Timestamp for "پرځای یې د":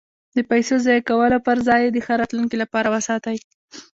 1.47-1.97